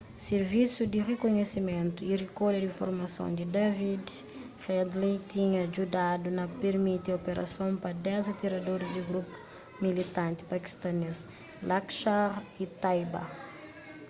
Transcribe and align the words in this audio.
sirvisu 0.27 0.81
di 0.93 0.99
rikunhisimentu 1.09 1.99
y 2.11 2.13
rikolha 2.23 2.57
di 2.61 2.67
informason 2.71 3.29
di 3.37 3.45
david 3.57 4.05
headley 4.63 5.15
tinha 5.33 5.61
djudadu 5.67 6.29
na 6.37 6.45
pirmiti 6.61 7.09
operason 7.19 7.71
pa 7.83 7.89
10 8.05 8.31
atiradoris 8.33 8.91
di 8.95 9.01
grupu 9.09 9.33
militanti 9.83 10.43
pakistanês 10.53 11.15
laskhar-e-taiba 11.69 13.21